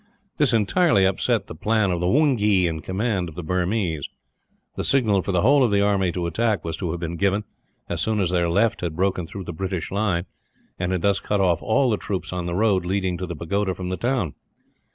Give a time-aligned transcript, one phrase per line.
[0.37, 4.09] This entirely upset the plan of the Wongee in command of the Burmese.
[4.75, 7.43] The signal for the whole of the army to attack was to have been given,
[7.87, 10.25] as soon as their left had broken through the British line,
[10.79, 13.75] and had thus cut off all the troops on the road leading to the pagoda
[13.75, 14.33] from the town.